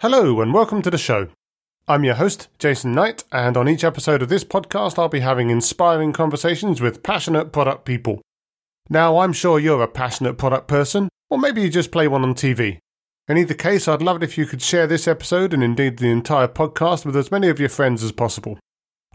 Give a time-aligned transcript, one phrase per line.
[0.00, 1.28] Hello, and welcome to the show.
[1.88, 5.48] I'm your host, Jason Knight, and on each episode of this podcast, I'll be having
[5.48, 8.20] inspiring conversations with passionate product people.
[8.90, 12.34] Now, I'm sure you're a passionate product person, or maybe you just play one on
[12.34, 12.76] TV.
[13.26, 16.10] In either case, I'd love it if you could share this episode and indeed the
[16.10, 18.58] entire podcast with as many of your friends as possible.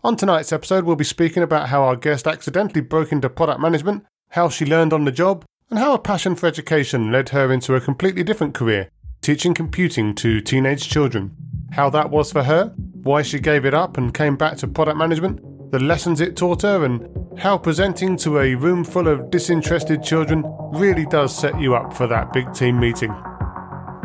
[0.04, 4.04] On tonight's episode, we'll be speaking about how our guest accidentally broke into product management,
[4.29, 7.75] how she learned on the job, and how a passion for education led her into
[7.75, 8.89] a completely different career,
[9.21, 11.35] teaching computing to teenage children.
[11.71, 14.98] How that was for her, why she gave it up and came back to product
[14.98, 17.07] management, the lessons it taught her, and
[17.39, 20.43] how presenting to a room full of disinterested children
[20.73, 23.13] really does set you up for that big team meeting.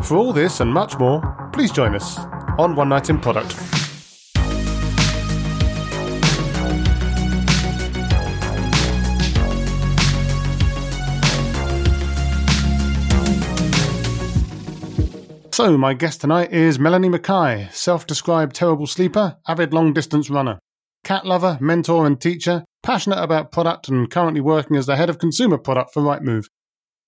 [0.03, 2.19] For all this and much more, please join us
[2.59, 3.96] on One Night in Product.
[15.57, 20.59] So, my guest tonight is Melanie McKay, self described terrible sleeper, avid long distance runner,
[21.03, 25.19] cat lover, mentor, and teacher, passionate about product, and currently working as the head of
[25.19, 26.45] consumer product for Rightmove.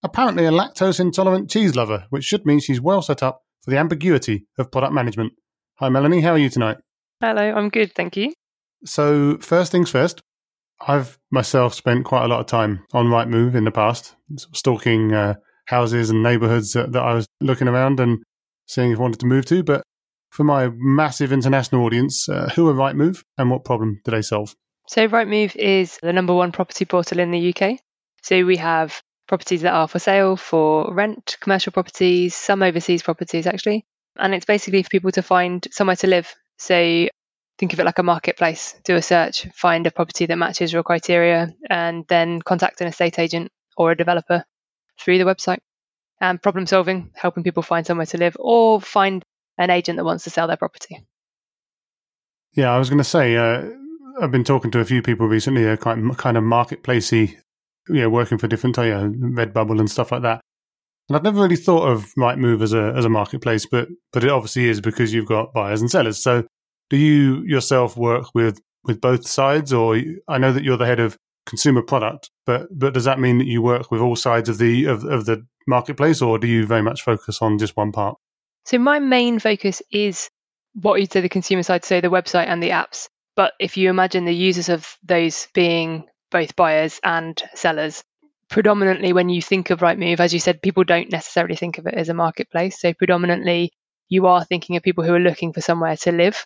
[0.02, 3.77] Apparently, a lactose intolerant cheese lover, which should mean she's well set up for the
[3.77, 5.34] ambiguity of product management.
[5.78, 6.78] Hi, Melanie, how are you tonight?
[7.20, 8.33] Hello, I'm good, thank you.
[8.83, 10.22] So, first things first,
[10.80, 14.16] I've myself spent quite a lot of time on Rightmove in the past,
[14.55, 15.34] stalking uh,
[15.66, 18.24] houses and neighborhoods that, that I was looking around and
[18.69, 19.62] seeing if I wanted to move to.
[19.62, 19.83] But
[20.30, 24.55] for my massive international audience, uh, who are Rightmove and what problem do they solve?
[24.86, 27.80] So, Rightmove is the number one property portal in the UK.
[28.22, 33.46] So, we have properties that are for sale, for rent, commercial properties, some overseas properties
[33.46, 33.84] actually.
[34.16, 36.34] And it's basically for people to find somewhere to live.
[36.58, 37.08] So,
[37.58, 38.74] think of it like a marketplace.
[38.84, 43.19] Do a search, find a property that matches your criteria, and then contact an estate
[43.19, 44.44] agent or a developer
[44.98, 45.58] through the website
[46.20, 49.24] and problem solving, helping people find somewhere to live or find
[49.56, 51.05] an agent that wants to sell their property.
[52.55, 53.69] Yeah, I was going to say, uh,
[54.20, 57.36] I've been talking to a few people recently, uh, kind, kind of marketplacey,
[57.89, 60.40] you know, working for different, uh, Redbubble and stuff like that.
[61.08, 64.30] And I've never really thought of Rightmove as a as a marketplace, but but it
[64.30, 66.23] obviously is because you've got buyers and sellers.
[66.23, 66.45] So,
[66.90, 69.98] do you yourself work with with both sides, or
[70.29, 71.17] I know that you're the head of
[71.48, 74.85] consumer product, but but does that mean that you work with all sides of the
[74.85, 78.17] of, of the marketplace, or do you very much focus on just one part?
[78.64, 80.31] So my main focus is
[80.75, 83.09] what you'd say the consumer side, so the website and the apps.
[83.35, 88.03] But if you imagine the users of those being both buyers and sellers,
[88.51, 91.95] predominantly when you think of Rightmove, as you said, people don't necessarily think of it
[91.95, 92.80] as a marketplace.
[92.80, 93.73] So predominantly
[94.09, 96.45] you are thinking of people who are looking for somewhere to live.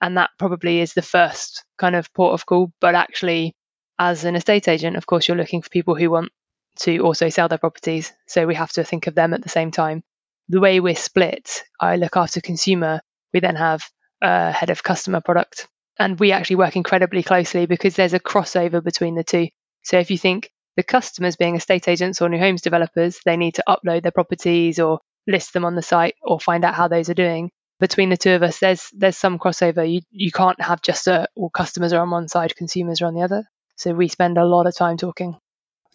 [0.00, 2.72] And that probably is the first kind of port of call.
[2.80, 3.54] But actually,
[4.00, 6.32] as an estate agent, of course, you're looking for people who want
[6.76, 8.12] to also sell their properties.
[8.26, 10.02] So we have to think of them at the same time.
[10.48, 13.02] The way we're split, I look after consumer,
[13.34, 13.82] we then have
[14.22, 15.68] a head of customer product.
[15.98, 19.48] And we actually work incredibly closely because there's a crossover between the two.
[19.82, 23.56] So if you think the customers being estate agents or new homes developers, they need
[23.56, 27.10] to upload their properties or list them on the site or find out how those
[27.10, 27.50] are doing.
[27.80, 29.90] Between the two of us, there's there's some crossover.
[29.90, 33.22] You you can't have just a customers are on one side, consumers are on the
[33.22, 33.44] other.
[33.80, 35.38] So we spend a lot of time talking.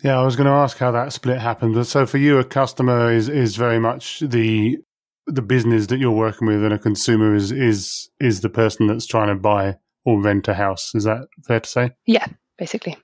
[0.03, 1.85] Yeah, I was going to ask how that split happened.
[1.85, 4.79] So for you, a customer is is very much the
[5.27, 9.05] the business that you're working with, and a consumer is is is the person that's
[9.05, 10.95] trying to buy or rent a house.
[10.95, 11.91] Is that fair to say?
[12.07, 12.25] Yeah,
[12.57, 12.97] basically.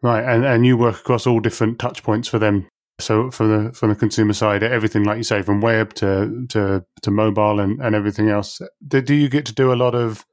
[0.00, 2.66] Right, and and you work across all different touch points for them.
[3.00, 6.82] So for the from the consumer side, everything like you say, from web to to
[7.02, 8.58] to mobile and and everything else.
[8.88, 10.24] Do, do you get to do a lot of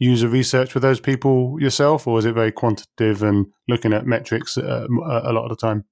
[0.00, 4.58] user research with those people yourself, or is it very quantitative and looking at metrics
[4.58, 5.84] uh, a lot of the time?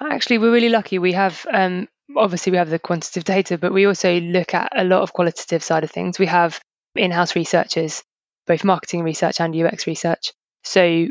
[0.00, 0.98] Actually, we're really lucky.
[0.98, 4.84] We have um, obviously we have the quantitative data, but we also look at a
[4.84, 6.18] lot of qualitative side of things.
[6.18, 6.60] We have
[6.94, 8.02] in-house researchers,
[8.46, 10.32] both marketing research and UX research.
[10.62, 11.08] So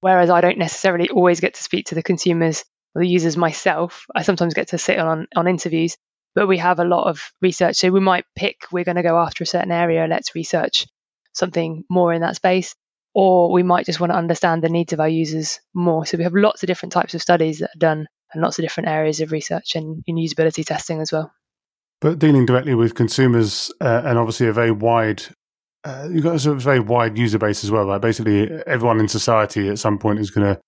[0.00, 2.64] whereas I don't necessarily always get to speak to the consumers
[2.94, 5.96] or the users myself, I sometimes get to sit on on interviews.
[6.34, 9.18] But we have a lot of research, so we might pick we're going to go
[9.18, 10.06] after a certain area.
[10.08, 10.86] Let's research
[11.36, 12.74] something more in that space,
[13.14, 16.04] or we might just want to understand the needs of our users more.
[16.06, 18.64] So we have lots of different types of studies that are done and lots of
[18.64, 21.32] different areas of research and usability testing as well.
[22.00, 25.22] But dealing directly with consumers uh, and obviously a very wide,
[25.84, 28.00] uh, you've got a sort of very wide user base as well, right?
[28.00, 30.60] Basically, everyone in society at some point is going to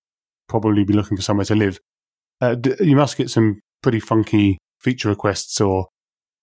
[0.47, 1.79] probably be looking for somewhere to live.
[2.41, 5.87] Uh, you must get some pretty funky feature requests or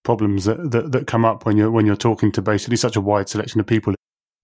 [0.04, 3.00] problems that, that, that come up when you're when you're talking to basically such a
[3.00, 3.94] wide selection of people.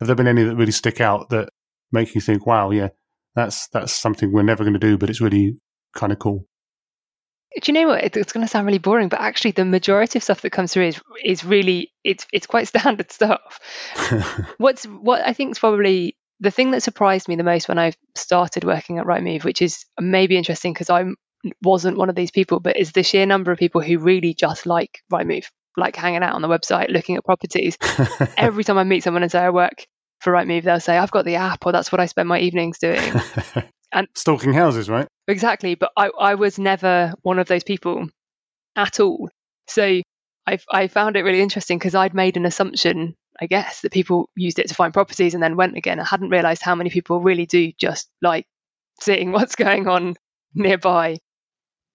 [0.03, 1.51] Have there been any that really stick out that
[1.93, 2.89] make you think, wow, yeah,
[3.37, 5.59] that's that's something we're never going to do, but it's really
[5.95, 6.47] kind of cool?
[7.61, 8.17] do you know what?
[8.17, 10.87] It's going to sound really boring, but actually, the majority of stuff that comes through
[10.87, 13.61] is is really it's it's quite standard stuff.
[14.59, 17.93] What's what I think is probably the thing that surprised me the most when I
[18.17, 21.05] started working at Rightmove, which is maybe interesting because I
[21.63, 24.67] wasn't one of these people, but is the sheer number of people who really just
[24.67, 25.47] like Rightmove,
[25.77, 27.77] like hanging out on the website, looking at properties.
[28.37, 29.87] Every time I meet someone and say I work
[30.23, 32.79] for Rightmove, they'll say I've got the app, or that's what I spend my evenings
[32.79, 33.01] doing.
[33.93, 35.09] and stalking houses, right?
[35.27, 38.09] Exactly, but I, I was never one of those people
[38.77, 39.29] at all.
[39.67, 40.01] So
[40.47, 44.31] I, I found it really interesting because I'd made an assumption, I guess, that people
[44.37, 46.01] used it to find properties and then went again.
[46.01, 48.47] I hadn't realised how many people really do just like
[49.01, 50.15] seeing what's going on
[50.55, 51.19] nearby.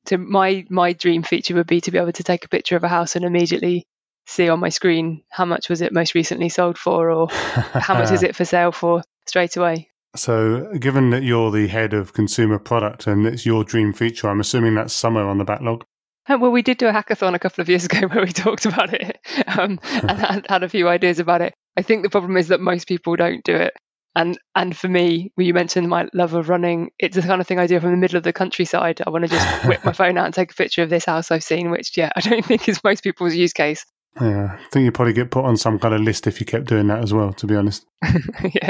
[0.08, 2.84] So my my dream feature would be to be able to take a picture of
[2.84, 3.86] a house and immediately
[4.28, 8.12] see on my screen how much was it most recently sold for or how much
[8.12, 9.90] is it for sale for straight away.
[10.16, 14.40] So, given that you're the head of consumer product and it's your dream feature, I'm
[14.40, 15.84] assuming that's somewhere on the backlog.
[16.28, 18.66] Uh, well, we did do a hackathon a couple of years ago where we talked
[18.66, 21.54] about it um, and had, had a few ideas about it.
[21.78, 23.74] I think the problem is that most people don't do it.
[24.16, 27.60] And and for me, you mentioned my love of running, it's the kind of thing
[27.60, 29.00] I do from the middle of the countryside.
[29.06, 31.30] I want to just whip my phone out and take a picture of this house
[31.30, 33.86] I've seen, which yeah, I don't think is most people's use case.
[34.20, 36.66] Yeah, I think you'd probably get put on some kind of list if you kept
[36.66, 37.34] doing that as well.
[37.34, 37.86] To be honest.
[38.44, 38.70] yeah.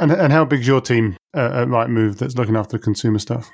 [0.00, 3.50] And and how big's your team uh, at Rightmove that's looking after the consumer stuff?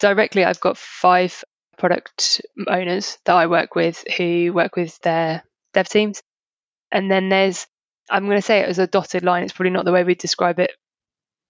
[0.00, 1.42] Directly, I've got five
[1.78, 5.42] product owners that I work with who work with their
[5.72, 6.22] dev teams,
[6.92, 7.66] and then there's
[8.10, 9.44] I'm going to say it as a dotted line.
[9.44, 10.72] It's probably not the way we describe it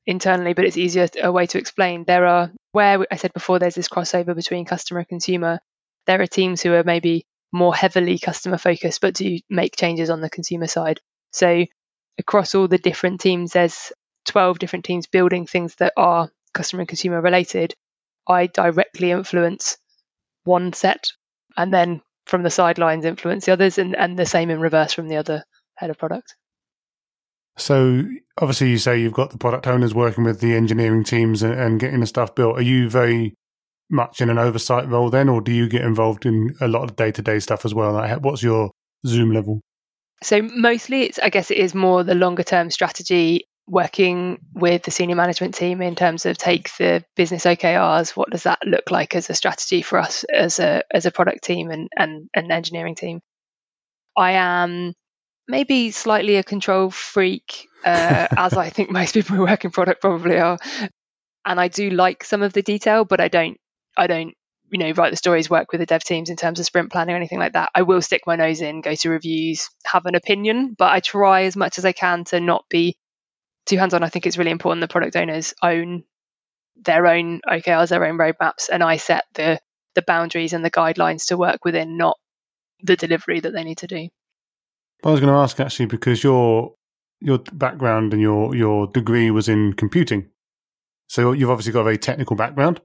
[0.07, 2.05] internally, but it's easier a way to explain.
[2.05, 5.61] There are where I said before there's this crossover between customer and consumer.
[6.07, 10.21] There are teams who are maybe more heavily customer focused, but do make changes on
[10.21, 11.01] the consumer side.
[11.33, 11.65] So
[12.19, 13.93] across all the different teams, there's
[14.27, 17.75] 12 different teams building things that are customer and consumer related.
[18.29, 19.79] I directly influence
[20.45, 21.13] one set
[21.57, 25.09] and then from the sidelines influence the others and, and the same in reverse from
[25.09, 25.45] the other
[25.77, 26.35] head of product.
[27.57, 28.05] So
[28.37, 31.81] obviously you say you've got the product owners working with the engineering teams and, and
[31.81, 32.59] getting the stuff built.
[32.59, 33.35] Are you very
[33.91, 36.97] much in an oversight role then, or do you get involved in a lot of
[36.97, 37.93] day to day stuff as well?
[37.93, 38.71] Like, what's your
[39.07, 39.61] Zoom level?
[40.23, 44.91] So mostly, it's I guess it is more the longer term strategy, working with the
[44.91, 48.17] senior management team in terms of take the business OKRs.
[48.17, 51.45] What does that look like as a strategy for us as a as a product
[51.45, 53.21] team and and an engineering team?
[54.17, 54.95] I am
[55.47, 60.01] maybe slightly a control freak, uh, as I think most people who work in product
[60.01, 60.59] probably are.
[61.45, 63.57] And I do like some of the detail, but I don't
[63.99, 64.35] I don't,
[64.71, 67.15] you know, write the stories, work with the dev teams in terms of sprint planning
[67.15, 67.71] or anything like that.
[67.75, 71.43] I will stick my nose in, go to reviews, have an opinion, but I try
[71.43, 72.97] as much as I can to not be
[73.67, 74.03] too hands on.
[74.03, 76.05] I think it's really important that product owners own
[76.77, 79.59] their own OKRs, their own roadmaps, and I set the
[79.95, 82.17] the boundaries and the guidelines to work within, not
[82.83, 84.09] the delivery that they need to do.
[85.05, 86.75] I was going to ask actually because your
[87.21, 90.29] your background and your your degree was in computing,
[91.09, 92.81] so you've obviously got a very technical background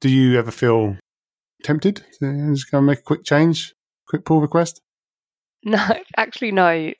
[0.00, 0.96] do you ever feel
[1.62, 3.74] tempted to just go and make a quick change,
[4.08, 4.80] quick pull request?
[5.64, 5.84] No,
[6.16, 6.92] actually, no.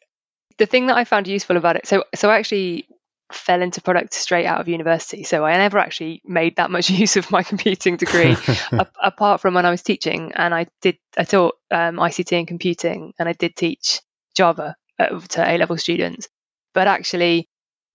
[0.59, 2.89] The thing that I found useful about it, so so I actually
[3.33, 7.17] fell into product straight out of university, so I never actually made that much use
[7.17, 8.37] of my computing degree,
[8.73, 12.49] a- apart from when I was teaching, and I did I taught um, ICT and
[12.49, 14.01] computing, and I did teach
[14.37, 16.29] Java uh, to A level students,
[16.75, 17.49] but actually.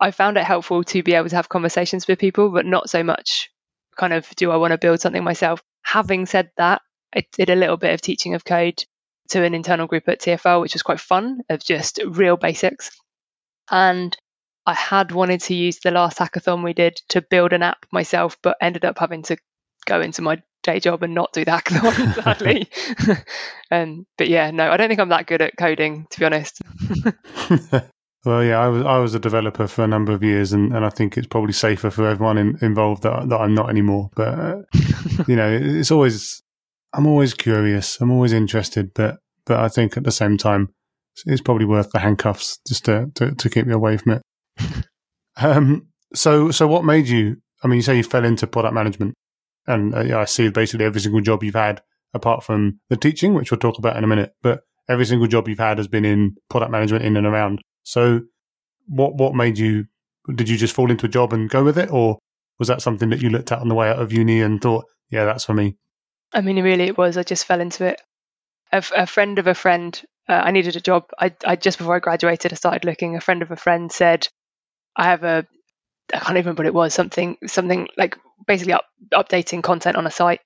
[0.03, 3.03] I found it helpful to be able to have conversations with people, but not so
[3.03, 3.50] much
[4.01, 5.62] kind of do I want to build something myself?
[5.84, 6.81] Having said that,
[7.15, 8.84] I did a little bit of teaching of code
[9.29, 12.89] to an internal group at TFL, which was quite fun of just real basics.
[13.70, 14.17] And
[14.65, 18.38] I had wanted to use the last hackathon we did to build an app myself,
[18.41, 19.38] but ended up having to
[19.86, 22.70] go into my day job and not do the hackathon, sadly.
[23.72, 26.60] um, but yeah, no, I don't think I'm that good at coding, to be honest.
[28.23, 30.85] Well, yeah, I was I was a developer for a number of years, and, and
[30.85, 34.11] I think it's probably safer for everyone in, involved that that I'm not anymore.
[34.15, 34.61] But uh,
[35.27, 36.43] you know, it's always
[36.93, 40.69] I'm always curious, I'm always interested, but but I think at the same time,
[41.25, 44.21] it's probably worth the handcuffs just to to, to keep me away from it.
[45.37, 47.37] um, so so what made you?
[47.63, 49.15] I mean, you say you fell into product management,
[49.65, 51.81] and uh, yeah, I see basically every single job you've had,
[52.13, 55.47] apart from the teaching, which we'll talk about in a minute, but every single job
[55.47, 58.21] you've had has been in product management in and around so,
[58.88, 59.85] what what made you?
[60.33, 62.19] Did you just fall into a job and go with it, or
[62.59, 64.85] was that something that you looked at on the way out of uni and thought,
[65.09, 65.77] yeah, that's for me?
[66.33, 67.17] I mean, really, it was.
[67.17, 68.01] I just fell into it.
[68.71, 70.01] A, friend of a friend.
[70.29, 71.05] Uh, I needed a job.
[71.19, 73.17] I, I just before I graduated, I started looking.
[73.17, 74.29] A friend of a friend said,
[74.95, 75.45] "I have a
[76.13, 76.93] I can't even remember what it was.
[76.93, 80.39] Something something like basically up, updating content on a site.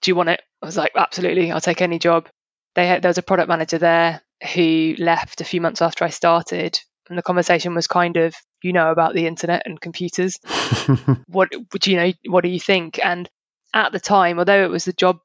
[0.00, 0.40] do you want it?
[0.62, 2.28] I was like, absolutely, I'll take any job.
[2.74, 4.22] They had, there was a product manager there
[4.54, 8.72] who left a few months after I started, and the conversation was kind of, you
[8.72, 10.38] know, about the internet and computers.
[11.26, 12.12] what would you know?
[12.26, 13.04] What do you think?
[13.04, 13.28] And
[13.74, 15.20] at the time, although it was the job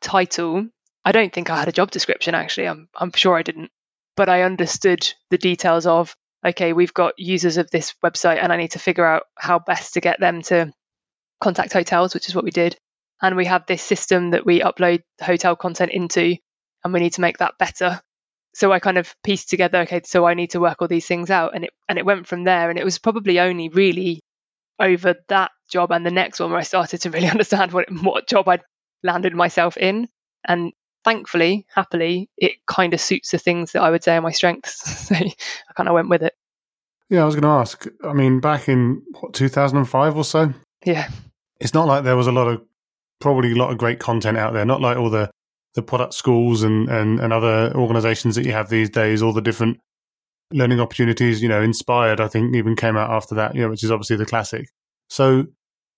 [0.00, 0.66] title,
[1.04, 2.34] I don't think I had a job description.
[2.34, 3.70] Actually, I'm I'm sure I didn't,
[4.16, 6.14] but I understood the details of.
[6.44, 9.92] Okay, we've got users of this website, and I need to figure out how best
[9.94, 10.72] to get them to
[11.40, 12.76] contact hotels, which is what we did.
[13.20, 16.36] And we have this system that we upload hotel content into,
[16.84, 18.00] and we need to make that better.
[18.54, 21.30] So I kind of pieced together, okay, so I need to work all these things
[21.30, 22.70] out, and it and it went from there.
[22.70, 24.20] And it was probably only really
[24.80, 28.28] over that job and the next one where I started to really understand what what
[28.28, 28.62] job I'd
[29.02, 30.08] landed myself in.
[30.46, 30.72] And
[31.04, 35.08] thankfully, happily, it kind of suits the things that I would say are my strengths.
[35.08, 36.34] so I kind of went with it.
[37.08, 37.86] Yeah, I was going to ask.
[38.04, 40.54] I mean, back in what 2005 or so.
[40.84, 41.08] Yeah,
[41.60, 42.62] it's not like there was a lot of
[43.20, 44.64] probably a lot of great content out there.
[44.64, 45.30] Not like all the
[45.74, 49.22] the product schools and and, and other organizations that you have these days.
[49.22, 49.78] All the different
[50.52, 51.42] learning opportunities.
[51.42, 52.20] You know, inspired.
[52.20, 53.54] I think even came out after that.
[53.54, 54.66] You know, which is obviously the classic.
[55.08, 55.46] So,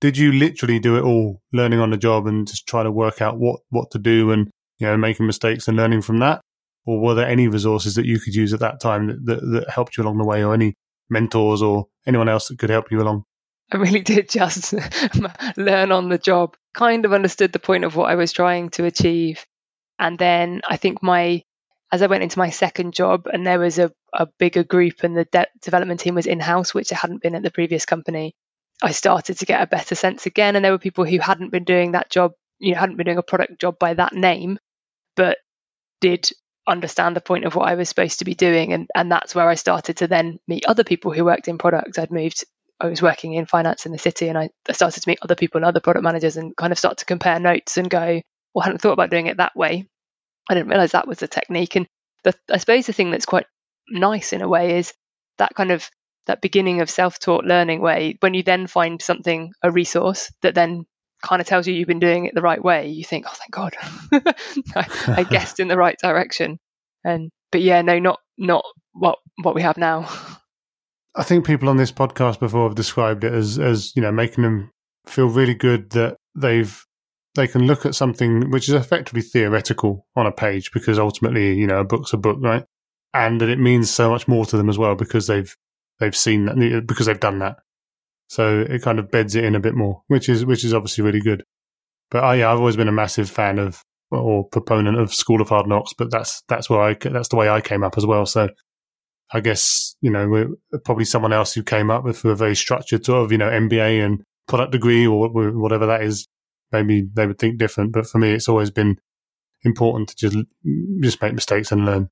[0.00, 3.20] did you literally do it all, learning on the job and just try to work
[3.20, 6.40] out what what to do and you know making mistakes and learning from that?
[6.84, 9.70] Or were there any resources that you could use at that time that, that, that
[9.70, 10.74] helped you along the way, or any
[11.08, 13.24] mentors or anyone else that could help you along?
[13.70, 14.74] I really did just
[15.56, 18.84] learn on the job, kind of understood the point of what I was trying to
[18.84, 19.46] achieve.
[20.02, 21.44] And then I think my,
[21.92, 25.16] as I went into my second job and there was a, a bigger group and
[25.16, 28.34] the de- development team was in house, which it hadn't been at the previous company,
[28.82, 30.56] I started to get a better sense again.
[30.56, 33.18] And there were people who hadn't been doing that job, you know, hadn't been doing
[33.18, 34.58] a product job by that name,
[35.14, 35.38] but
[36.00, 36.28] did
[36.66, 38.72] understand the point of what I was supposed to be doing.
[38.72, 41.96] And, and that's where I started to then meet other people who worked in product.
[41.96, 42.44] I'd moved
[42.80, 45.36] I was working in finance in the city and I, I started to meet other
[45.36, 48.20] people and other product managers and kind of start to compare notes and go,
[48.54, 49.86] well, I hadn't thought about doing it that way.
[50.48, 51.76] I didn't realize that was the technique.
[51.76, 51.86] And
[52.24, 53.46] the, I suppose the thing that's quite
[53.88, 54.92] nice in a way is
[55.38, 55.88] that kind of
[56.26, 60.84] that beginning of self-taught learning way when you then find something a resource that then
[61.22, 63.50] kind of tells you you've been doing it the right way you think oh thank
[63.50, 63.74] god
[64.76, 66.58] I, I guessed in the right direction
[67.04, 70.08] and but yeah no not not what what we have now
[71.14, 74.44] I think people on this podcast before have described it as as you know making
[74.44, 74.70] them
[75.06, 76.84] feel really good that they've
[77.34, 81.66] they can look at something which is effectively theoretical on a page because ultimately you
[81.66, 82.64] know a book's a book right?
[83.14, 85.54] And that it means so much more to them as well because they've
[86.00, 87.56] they've seen that because they've done that.
[88.28, 91.04] So it kind of beds it in a bit more which is which is obviously
[91.04, 91.44] really good.
[92.10, 95.48] But I, yeah, I've always been a massive fan of or proponent of School of
[95.48, 98.26] Hard Knocks but that's that's where I that's the way I came up as well.
[98.26, 98.48] So
[99.32, 103.24] I guess, you know, probably someone else who came up with a very structured sort
[103.24, 106.28] of, you know, MBA and product degree or whatever that is,
[106.72, 107.92] maybe they would think different.
[107.92, 108.98] But for me, it's always been
[109.64, 110.36] important to just,
[111.00, 112.08] just make mistakes and learn.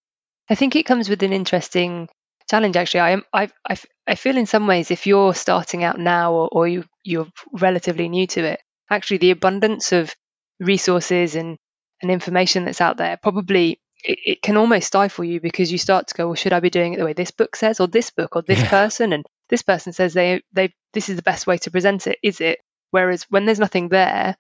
[0.49, 2.09] I think it comes with an interesting
[2.49, 3.01] challenge, actually.
[3.01, 3.77] I, am, I, I,
[4.07, 8.09] I feel in some ways if you're starting out now or, or you, you're relatively
[8.09, 10.15] new to it, actually the abundance of
[10.59, 11.57] resources and,
[12.03, 16.09] and information that's out there probably it, it, can almost stifle you because you start
[16.09, 18.11] to go, well, should I be doing it the way this book says, or this
[18.11, 18.71] book, or this yeah.
[18.71, 22.19] person, and this person says they they this is the best way to present it.
[22.23, 22.61] Is it?
[22.91, 24.37] Whereas when there's nothing there,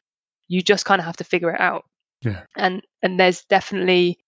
[0.50, 1.84] you just kind of have to figure it out.
[2.22, 2.42] Yeah.
[2.56, 4.18] And and there's definitely,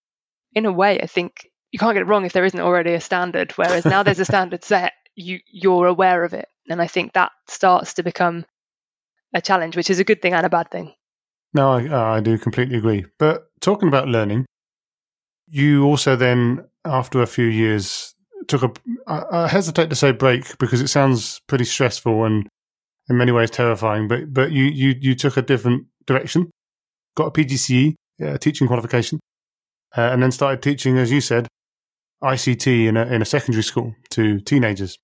[0.55, 3.01] in a way, I think you can't get it wrong if there isn't already a
[3.01, 3.51] standard.
[3.51, 7.31] Whereas now there's a standard set, you you're aware of it, and I think that
[7.47, 8.45] starts to become
[9.33, 10.93] a challenge, which is a good thing and a bad thing.
[11.53, 13.05] No, I, uh, I do completely agree.
[13.19, 14.45] But talking about learning,
[15.49, 18.15] you also then, after a few years,
[18.47, 18.71] took a.
[19.07, 22.47] I, I hesitate to say break because it sounds pretty stressful and
[23.09, 24.07] in many ways terrifying.
[24.07, 26.49] But but you you you took a different direction,
[27.15, 29.19] got a PGCE, a teaching qualification,
[29.97, 31.47] uh, and then started teaching, as you said,
[32.23, 34.97] ICT in a in a secondary school to teenagers.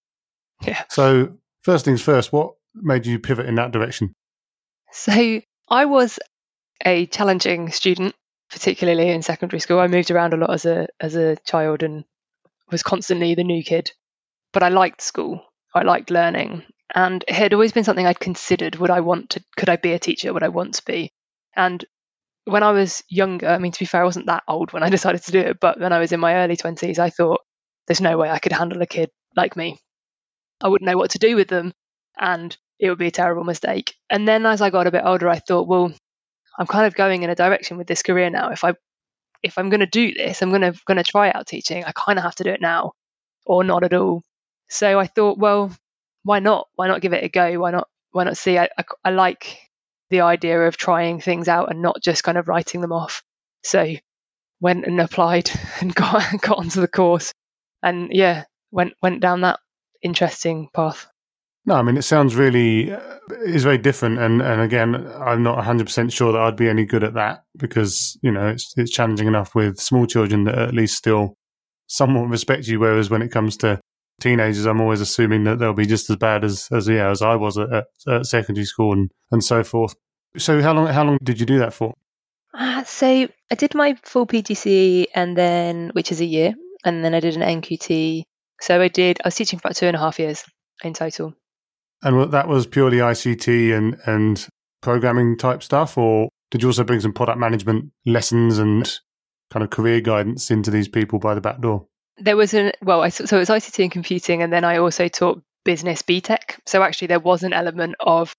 [0.64, 0.84] Yeah.
[0.90, 4.14] So first things first, what made you pivot in that direction?
[4.92, 6.20] So I was
[6.86, 8.16] a challenging student
[8.50, 9.80] particularly in secondary school.
[9.80, 12.04] I moved around a lot as a as a child and
[12.72, 13.92] was constantly the new kid.
[14.52, 15.44] But I liked school.
[15.74, 16.64] I liked learning.
[16.94, 18.76] And it had always been something I'd considered.
[18.78, 20.34] Would I want to could I be a teacher?
[20.34, 21.12] Would I want to be?
[21.56, 21.84] And
[22.46, 24.90] when I was younger, I mean to be fair, I wasn't that old when I
[24.98, 27.42] decided to do it, but when I was in my early twenties I thought
[27.88, 29.80] there's no way I could handle a kid like me.
[30.62, 31.74] I wouldn't know what to do with them
[32.20, 33.96] and it would be a terrible mistake.
[34.10, 35.92] And then as I got a bit older, I thought, well,
[36.58, 38.50] I'm kind of going in a direction with this career now.
[38.50, 38.74] If I
[39.42, 41.84] if I'm going to do this, I'm going to going to try out teaching.
[41.86, 42.94] I kind of have to do it now,
[43.46, 44.24] or not at all.
[44.70, 45.72] So I thought, well,
[46.30, 46.68] why not?
[46.76, 47.60] Why not give it a go?
[47.60, 47.88] Why not?
[48.12, 48.60] Why not see?
[48.60, 49.58] I, I, I like
[50.12, 53.24] the idea of trying things out and not just kind of writing them off.
[53.64, 53.96] So
[54.62, 55.50] went and applied
[55.82, 57.34] and got got onto the course,
[57.82, 59.60] and yeah, went went down that
[60.04, 61.08] interesting path.
[61.66, 65.56] No, I mean it sounds really uh, is very different, and and again, I'm not
[65.56, 68.92] 100 percent sure that I'd be any good at that because you know it's it's
[68.92, 71.34] challenging enough with small children that at least still
[71.88, 72.80] somewhat respect you.
[72.80, 73.80] Whereas when it comes to
[74.20, 77.36] teenagers, I'm always assuming that they'll be just as bad as as yeah as I
[77.36, 79.96] was at, at secondary school and and so forth.
[80.38, 81.94] So how long how long did you do that for?
[82.54, 87.14] Uh, so I did my full PGCE and then which is a year, and then
[87.14, 88.24] I did an NQT.
[88.62, 90.44] So I did I was teaching for about two and a half years
[90.84, 91.34] in total.
[92.02, 94.48] And that was purely ICT and and
[94.82, 99.00] programming type stuff, or did you also bring some product management lessons and
[99.50, 101.88] kind of career guidance into these people by the back door?
[102.22, 105.08] There was an well, I, so it was ICT and computing, and then I also
[105.08, 106.60] taught business BTEC.
[106.66, 108.34] So actually, there was an element of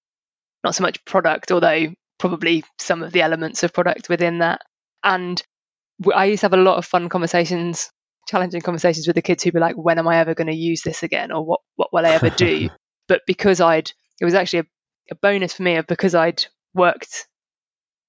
[0.65, 4.61] not so much product, although probably some of the elements of product within that.
[5.03, 5.43] And
[6.15, 7.91] I used to have a lot of fun conversations,
[8.29, 10.83] challenging conversations with the kids who'd be like, "When am I ever going to use
[10.83, 12.69] this again?" or "What what will I ever do?"
[13.09, 14.67] but because I'd, it was actually a,
[15.13, 16.45] a bonus for me of because I'd
[16.75, 17.27] worked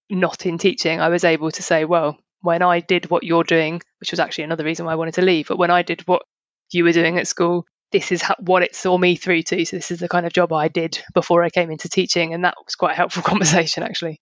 [0.09, 3.81] not in teaching, I was able to say, "Well, when I did what you're doing,
[3.99, 6.23] which was actually another reason why I wanted to leave, but when I did what
[6.71, 9.65] you were doing at school, this is how, what it saw me through to.
[9.65, 12.43] So this is the kind of job I did before I came into teaching, and
[12.43, 14.19] that was quite a helpful conversation actually.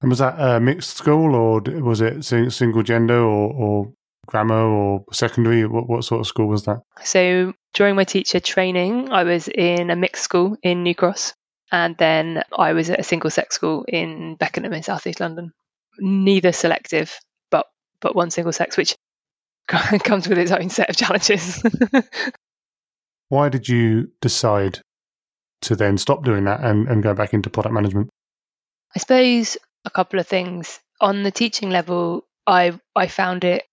[0.00, 3.92] And was that a mixed school, or was it single gender, or, or
[4.26, 5.64] grammar, or secondary?
[5.64, 6.80] What, what sort of school was that?
[7.04, 11.34] So during my teacher training, I was in a mixed school in New Cross,
[11.70, 15.52] and then I was at a single sex school in Beckenham in South East London.
[16.00, 17.16] Neither selective,
[18.02, 18.94] but one single sex, which
[19.66, 21.62] comes with its own set of challenges.
[23.28, 24.80] Why did you decide
[25.62, 28.10] to then stop doing that and, and go back into product management?
[28.94, 29.56] I suppose
[29.86, 30.80] a couple of things.
[31.00, 33.64] On the teaching level, I I found it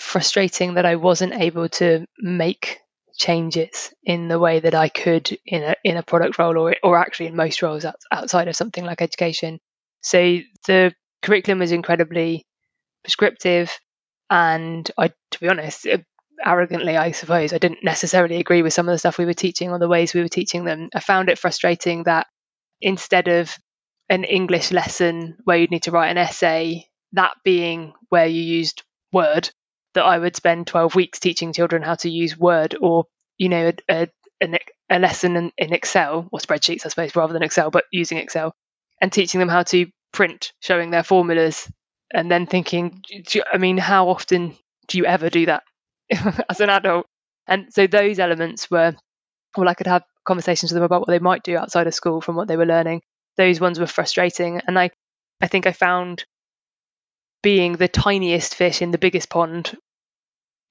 [0.00, 2.80] frustrating that I wasn't able to make
[3.16, 6.98] changes in the way that I could in a in a product role or or
[6.98, 9.58] actually in most roles outside of something like education.
[10.02, 12.44] So the curriculum was incredibly
[13.06, 13.70] prescriptive
[14.28, 15.98] and I to be honest uh,
[16.44, 19.70] arrogantly, I suppose, I didn't necessarily agree with some of the stuff we were teaching
[19.70, 20.90] or the ways we were teaching them.
[20.92, 22.26] I found it frustrating that
[22.80, 23.56] instead of
[24.08, 28.82] an English lesson where you'd need to write an essay, that being where you used
[29.12, 29.50] Word,
[29.94, 33.04] that I would spend 12 weeks teaching children how to use Word or,
[33.38, 34.08] you know, a,
[34.42, 34.58] a,
[34.90, 38.52] a lesson in, in Excel or spreadsheets, I suppose, rather than Excel, but using Excel
[39.00, 41.70] and teaching them how to print, showing their formulas,
[42.12, 43.02] and then thinking,
[43.52, 44.56] I mean, how often
[44.88, 45.62] do you ever do that?
[46.48, 47.06] as an adult.
[47.46, 48.94] And so those elements were,
[49.56, 52.20] well, I could have conversations with them about what they might do outside of school
[52.20, 53.02] from what they were learning.
[53.36, 54.60] Those ones were frustrating.
[54.66, 54.90] And I,
[55.40, 56.24] I think I found
[57.42, 59.76] being the tiniest fish in the biggest pond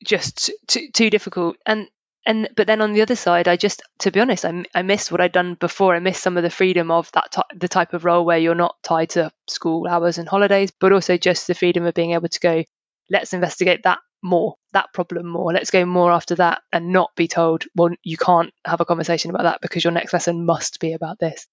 [0.06, 1.58] just too, too difficult.
[1.66, 1.88] And
[2.26, 5.12] and but then on the other side, I just, to be honest, I, I missed
[5.12, 5.96] what I'd done before.
[5.96, 8.56] I missed some of the freedom of that t- the type of role where you're
[8.56, 12.28] not tied to school hours and holidays, but also just the freedom of being able
[12.28, 12.64] to go,
[13.10, 15.54] let's investigate that more, that problem more.
[15.54, 19.30] Let's go more after that and not be told, well, you can't have a conversation
[19.30, 21.46] about that because your next lesson must be about this.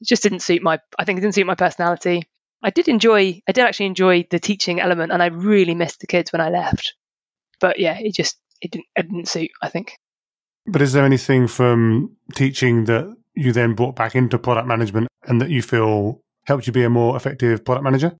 [0.00, 2.28] It just didn't suit my, I think it didn't suit my personality.
[2.62, 6.06] I did enjoy, I did actually enjoy the teaching element and I really missed the
[6.06, 6.94] kids when I left.
[7.60, 9.98] But yeah, it just, it didn't, it didn't suit, I think.
[10.66, 15.40] But is there anything from teaching that you then brought back into product management and
[15.40, 18.16] that you feel helped you be a more effective product manager?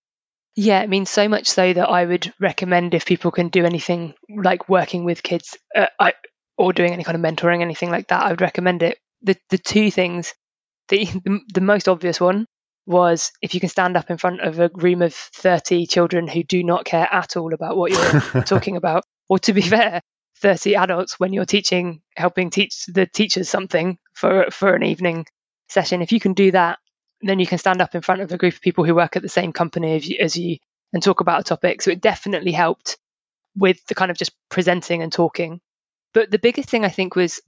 [0.56, 4.14] Yeah, I mean, so much so that I would recommend if people can do anything
[4.28, 6.12] like working with kids uh, I,
[6.56, 8.98] or doing any kind of mentoring, anything like that, I would recommend it.
[9.22, 10.32] The the two things,
[10.88, 12.46] the, the the most obvious one
[12.86, 16.44] was if you can stand up in front of a room of 30 children who
[16.44, 20.02] do not care at all about what you're talking about, or to be fair,
[20.36, 25.26] 30 adults when you're teaching, helping teach the teachers something for for an evening
[25.68, 26.02] session.
[26.02, 26.78] If you can do that
[27.24, 29.22] then you can stand up in front of a group of people who work at
[29.22, 30.58] the same company as you, as you
[30.92, 31.82] and talk about a topic.
[31.82, 32.98] So it definitely helped
[33.56, 35.60] with the kind of just presenting and talking.
[36.12, 37.40] But the biggest thing I think was,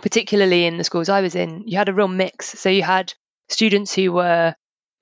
[0.00, 2.58] particularly in the schools I was in, you had a real mix.
[2.58, 3.12] So you had
[3.48, 4.54] students who were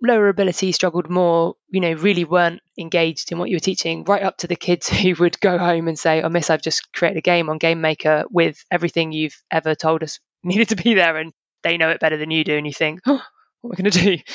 [0.03, 4.23] lower ability, struggled more, you know, really weren't engaged in what you were teaching, right
[4.23, 7.19] up to the kids who would go home and say, Oh, miss, I've just created
[7.19, 11.17] a game on Game Maker with everything you've ever told us needed to be there.
[11.17, 11.33] And
[11.63, 12.57] they know it better than you do.
[12.57, 13.23] And you think, oh,
[13.61, 14.23] what am I going to do?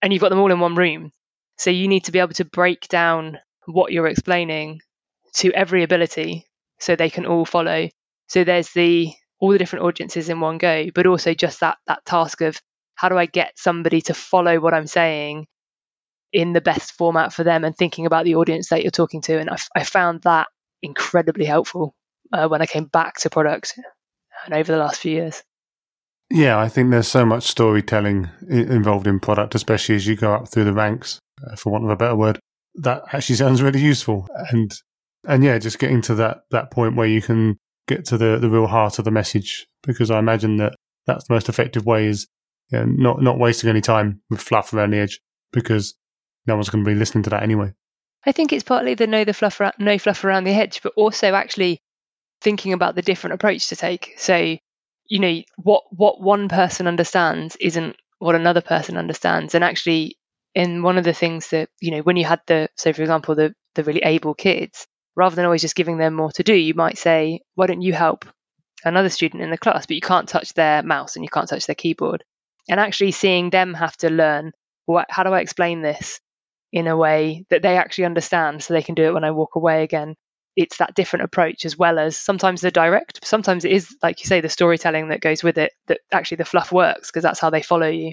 [0.00, 1.10] And you've got them all in one room.
[1.56, 4.80] So you need to be able to break down what you're explaining
[5.34, 6.46] to every ability
[6.78, 7.88] so they can all follow.
[8.28, 12.04] So there's the all the different audiences in one go, but also just that that
[12.04, 12.60] task of
[12.98, 15.46] how do I get somebody to follow what I'm saying
[16.32, 19.38] in the best format for them and thinking about the audience that you're talking to.
[19.38, 20.48] And I, I found that
[20.82, 21.94] incredibly helpful
[22.32, 23.78] uh, when I came back to product
[24.44, 25.44] and over the last few years.
[26.28, 30.48] Yeah, I think there's so much storytelling involved in product, especially as you go up
[30.48, 32.40] through the ranks, uh, for want of a better word.
[32.74, 34.26] That actually sounds really useful.
[34.50, 34.74] And
[35.24, 38.50] and yeah, just getting to that that point where you can get to the the
[38.50, 40.74] real heart of the message, because I imagine that
[41.06, 42.26] that's the most effective way is
[42.70, 45.20] you know, not not wasting any time with fluff around the edge,
[45.52, 45.94] because
[46.46, 47.72] no one's going to be listening to that anyway.
[48.26, 50.92] I think it's partly the no the fluff around, no fluff around the edge, but
[50.96, 51.80] also actually
[52.40, 54.14] thinking about the different approach to take.
[54.18, 54.56] So,
[55.06, 60.18] you know, what what one person understands isn't what another person understands, and actually,
[60.54, 63.34] in one of the things that you know, when you had the so for example
[63.34, 66.74] the the really able kids, rather than always just giving them more to do, you
[66.74, 68.24] might say, why don't you help
[68.84, 71.66] another student in the class, but you can't touch their mouse and you can't touch
[71.66, 72.24] their keyboard,
[72.68, 74.52] and actually seeing them have to learn
[74.86, 76.20] what how do I explain this
[76.72, 79.54] in a way that they actually understand so they can do it when I walk
[79.54, 80.14] away again.
[80.56, 84.26] It's that different approach as well as sometimes the direct, sometimes it is, like you
[84.26, 87.48] say, the storytelling that goes with it that actually the fluff works because that's how
[87.48, 88.12] they follow you.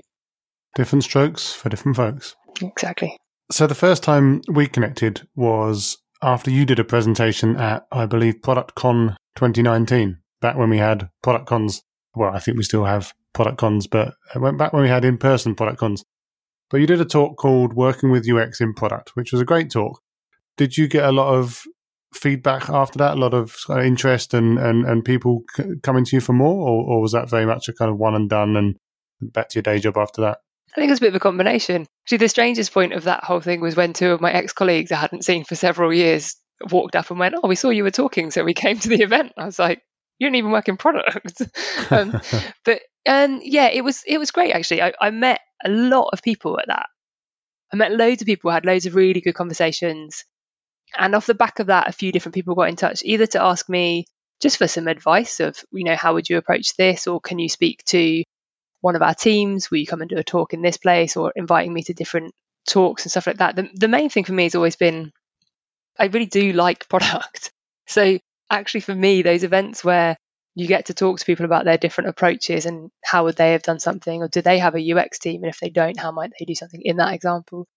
[0.76, 2.36] Different strokes for different folks.
[2.62, 3.18] Exactly.
[3.52, 8.42] So the first time we connected was after you did a presentation at, I believe,
[8.42, 11.84] ProductCon 2019, back when we had product cons.
[12.16, 15.18] Well, I think we still have product cons, but went back when we had in
[15.18, 16.04] person product cons.
[16.72, 19.70] But you did a talk called Working with UX in Product, which was a great
[19.70, 20.02] talk.
[20.58, 21.64] Did you get a lot of
[22.14, 25.44] feedback after that, a lot of interest and, and, and people
[25.84, 26.68] coming to you for more?
[26.68, 28.78] Or, or was that very much a kind of one and done and
[29.22, 30.40] back to your day job after that?
[30.74, 31.86] I think it was a bit of a combination.
[32.06, 34.92] Actually, the strangest point of that whole thing was when two of my ex colleagues
[34.92, 36.36] I hadn't seen for several years
[36.72, 39.02] walked up and went, Oh, we saw you were talking, so we came to the
[39.02, 39.34] event.
[39.38, 39.82] I was like,
[40.20, 41.42] You don't even work in product.
[41.92, 42.22] um,
[42.64, 44.82] but um, yeah, it was it was great actually.
[44.82, 46.88] I, I met a lot of people at that.
[47.74, 50.24] I met loads of people, had loads of really good conversations.
[50.98, 53.42] And off the back of that, a few different people got in touch, either to
[53.42, 54.06] ask me
[54.42, 57.08] just for some advice of, you know, how would you approach this?
[57.08, 58.24] Or can you speak to
[58.82, 59.70] one of our teams?
[59.70, 61.18] Will you come and do a talk in this place?
[61.18, 62.34] Or inviting me to different
[62.70, 63.56] talks and stuff like that.
[63.56, 65.12] The, the main thing for me has always been
[65.98, 67.52] I really do like product.
[67.88, 68.18] So
[68.50, 70.18] actually, for me, those events where
[70.56, 73.62] you get to talk to people about their different approaches and how would they have
[73.62, 76.32] done something or do they have a UX team and if they don't how might
[76.40, 77.68] they do something in that example.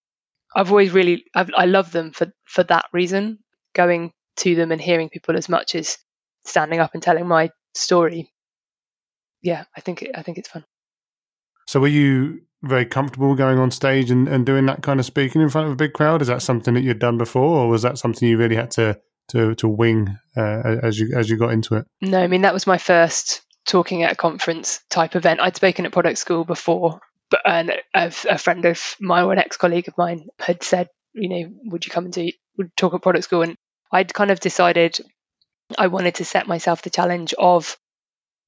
[0.55, 3.39] I've always really I've, I love them for for that reason
[3.75, 5.97] going to them and hearing people as much as
[6.45, 8.31] standing up and telling my story.
[9.41, 10.63] Yeah I think it, I think it's fun.
[11.67, 15.41] So were you very comfortable going on stage and, and doing that kind of speaking
[15.41, 16.21] in front of a big crowd?
[16.21, 18.99] Is that something that you'd done before or was that something you really had to
[19.29, 21.85] to to wing uh, as you as you got into it?
[22.01, 25.39] No, I mean that was my first talking at a conference type event.
[25.39, 29.39] I'd spoken at product school before, but and a, a friend of mine or an
[29.39, 32.93] ex colleague of mine had said, you know, would you come and do would talk
[32.93, 33.43] at product school?
[33.43, 33.55] And
[33.91, 34.99] I'd kind of decided
[35.77, 37.77] I wanted to set myself the challenge of,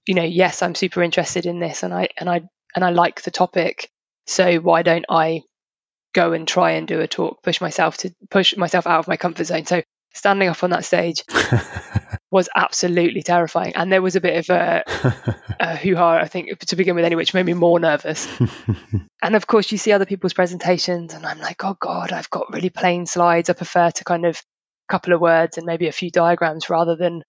[0.08, 2.42] you know, yes, I'm super interested in this, and I and I
[2.76, 3.90] and I like the topic.
[4.28, 5.42] So why don't I
[6.14, 9.18] go and try and do a talk, push myself to push myself out of my
[9.18, 9.66] comfort zone?
[9.66, 9.82] So
[10.14, 11.24] standing up on that stage
[12.32, 13.76] was absolutely terrifying.
[13.76, 14.84] And there was a bit of a,
[15.60, 18.28] a hoo ha, I think, to begin with, anyway, which made me more nervous.
[19.22, 22.54] and of course, you see other people's presentations, and I'm like, oh God, I've got
[22.54, 23.50] really plain slides.
[23.50, 26.96] I prefer to kind of a couple of words and maybe a few diagrams rather
[26.96, 27.24] than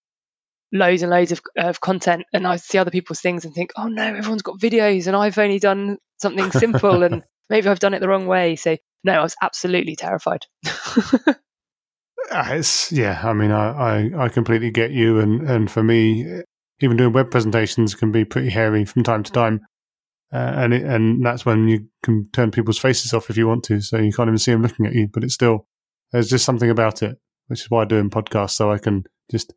[0.73, 2.25] loads and loads of, of content.
[2.33, 5.39] And I see other people's things and think, oh no, everyone's got videos, and I've
[5.39, 8.57] only done something simple, and maybe I've done it the wrong way.
[8.57, 10.47] So, no, I was absolutely terrified.
[12.31, 13.21] It's yeah.
[13.23, 16.43] I mean, I, I, I completely get you, and and for me,
[16.81, 19.61] even doing web presentations can be pretty hairy from time to time,
[20.33, 23.65] uh, and it, and that's when you can turn people's faces off if you want
[23.65, 25.09] to, so you can't even see them looking at you.
[25.13, 25.67] But it's still
[26.13, 29.05] there's just something about it, which is why I do in podcasts, so I can
[29.31, 29.53] just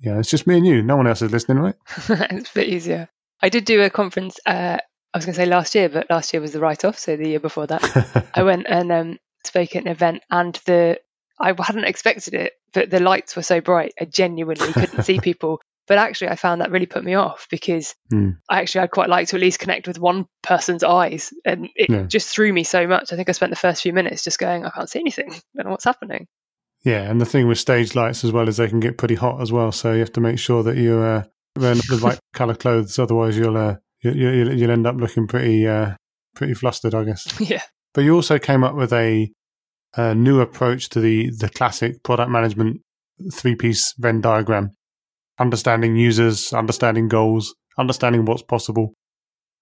[0.00, 0.82] yeah, it's just me and you.
[0.82, 1.74] No one else is listening, right?
[2.08, 3.08] it's a bit easier.
[3.42, 4.38] I did do a conference.
[4.46, 4.78] Uh,
[5.12, 7.28] I was going to say last year, but last year was the write-off, so the
[7.28, 10.98] year before that, I went and um, spoke at an event, and the
[11.40, 15.60] I hadn't expected it, but the lights were so bright, I genuinely couldn't see people.
[15.86, 18.36] But actually, I found that really put me off because mm.
[18.48, 21.90] I actually I'd quite like to at least connect with one person's eyes, and it
[21.90, 22.02] yeah.
[22.02, 23.12] just threw me so much.
[23.12, 25.32] I think I spent the first few minutes just going, I can't see anything.
[25.32, 26.28] I don't know what's happening.
[26.84, 29.40] Yeah, and the thing with stage lights as well is they can get pretty hot
[29.40, 29.72] as well.
[29.72, 31.24] So you have to make sure that you uh,
[31.56, 35.66] wear the right color clothes, otherwise you'll uh, you, you, you'll end up looking pretty
[35.66, 35.94] uh,
[36.34, 37.26] pretty flustered, I guess.
[37.40, 37.62] Yeah.
[37.92, 39.28] But you also came up with a
[39.96, 42.80] a new approach to the, the classic product management
[43.32, 44.70] three piece Venn diagram
[45.40, 48.92] understanding users, understanding goals, understanding what's possible,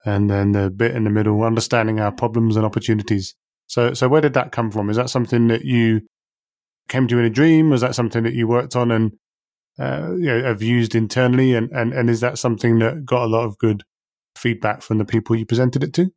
[0.04, 3.34] and then the bit in the middle, understanding our problems and opportunities.
[3.68, 4.90] So, so where did that come from?
[4.90, 6.00] Is that something that you
[6.88, 7.70] came to in a dream?
[7.70, 9.12] Was that something that you worked on and
[9.78, 11.54] uh, you know, have used internally?
[11.54, 13.84] And, and, and is that something that got a lot of good
[14.36, 16.10] feedback from the people you presented it to?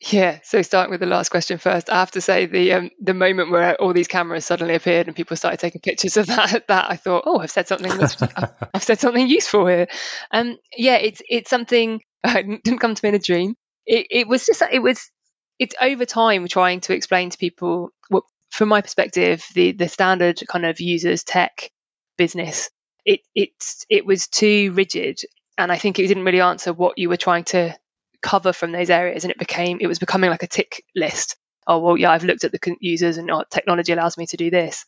[0.00, 0.38] Yeah.
[0.44, 3.50] So starting with the last question first, I have to say the um, the moment
[3.50, 6.96] where all these cameras suddenly appeared and people started taking pictures of that, that I
[6.96, 7.92] thought, oh, I've said something.
[8.74, 9.88] I've said something useful here.
[10.30, 13.56] Um, yeah, it's it's something uh, didn't come to me in a dream.
[13.86, 15.10] It it was just it was
[15.58, 20.40] it's over time trying to explain to people what, from my perspective, the the standard
[20.48, 21.70] kind of users tech
[22.16, 22.70] business.
[23.04, 25.20] It it's it was too rigid,
[25.58, 27.76] and I think it didn't really answer what you were trying to
[28.22, 31.36] cover from those areas and it became it was becoming like a tick list.
[31.66, 34.50] Oh well yeah i've looked at the users and oh, technology allows me to do
[34.50, 34.84] this.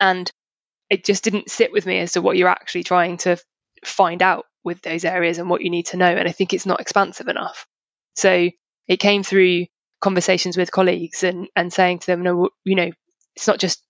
[0.00, 0.30] And
[0.90, 3.36] it just didn't sit with me as to what you're actually trying to
[3.84, 6.06] find out with those areas and what you need to know.
[6.06, 7.66] And i think it's not expansive enough.
[8.14, 8.50] So
[8.86, 9.66] it came through
[10.00, 12.90] conversations with colleagues and and saying to them no you know
[13.36, 13.82] it's not just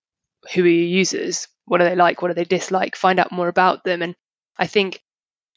[0.55, 2.96] who are your users what do they like what do they dislike?
[2.96, 4.03] Find out more about them.
[4.03, 4.14] And
[4.59, 5.03] i think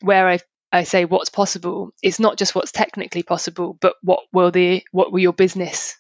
[0.02, 0.44] where I've
[0.78, 5.12] I say what's possible, it's not just what's technically possible, but what will the what
[5.12, 5.96] will your business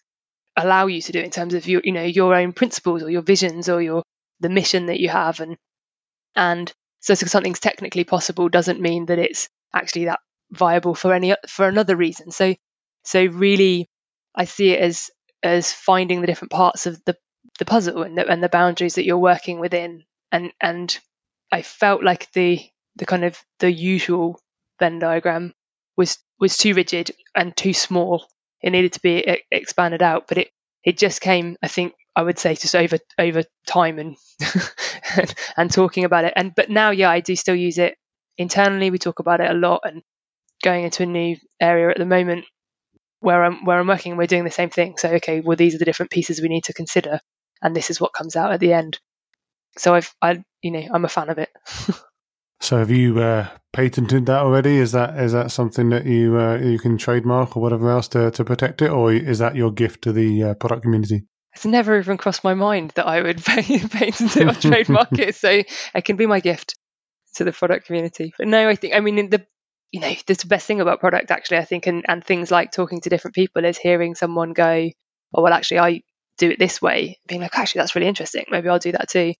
[0.56, 3.24] allow you to do in terms of your you know your own principles or your
[3.24, 4.04] visions or your
[4.40, 5.58] the mission that you have and
[6.36, 10.20] and so something's technically possible doesn't mean that it's actually that
[10.52, 12.30] viable for any for another reason.
[12.32, 12.54] So
[13.04, 13.88] so really
[14.36, 15.10] I see it as
[15.42, 17.16] as finding the different parts of the
[17.58, 21.00] the puzzle and the, and the boundaries that you're working within and and
[21.52, 22.62] I felt like the
[22.96, 24.40] the kind of the usual
[24.80, 25.54] Venn diagram
[25.96, 28.26] was was too rigid and too small.
[28.62, 30.50] It needed to be expanded out, but it
[30.84, 34.16] it just came, I think, I would say, just over over time and
[35.58, 36.34] and talking about it.
[36.36, 37.98] And but now, yeah, I do still use it
[38.38, 38.92] internally.
[38.92, 40.04] We talk about it a lot, and
[40.64, 42.46] going into a new area at the moment
[43.20, 44.98] where I'm where I'm working, we're doing the same thing.
[44.98, 47.20] So, okay, well, these are the different pieces we need to consider,
[47.62, 49.00] and this is what comes out at the end.
[49.78, 51.50] So I've I you know I'm a fan of it.
[52.60, 54.78] So have you uh, patented that already?
[54.78, 58.32] Is that is that something that you uh, you can trademark or whatever else to,
[58.32, 61.24] to protect it, or is that your gift to the uh, product community?
[61.54, 65.36] It's never even crossed my mind that I would patent it or trademark it.
[65.36, 66.76] So it can be my gift
[67.36, 68.34] to the product community.
[68.38, 69.46] But no, I think I mean the
[69.92, 73.02] you know the best thing about product actually I think and and things like talking
[73.02, 74.90] to different people is hearing someone go,
[75.34, 76.02] oh well actually I
[76.38, 78.46] do it this way, being like actually that's really interesting.
[78.50, 79.34] Maybe I'll do that too.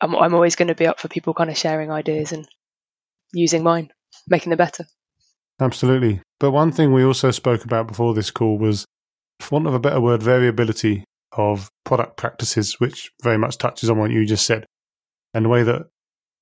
[0.00, 2.48] I'm, I'm always going to be up for people kind of sharing ideas and
[3.32, 3.90] using mine,
[4.28, 4.86] making them better.
[5.60, 6.22] Absolutely.
[6.38, 8.84] But one thing we also spoke about before this call was,
[9.40, 13.98] for want of a better word, variability of product practices, which very much touches on
[13.98, 14.64] what you just said,
[15.34, 15.86] and the way that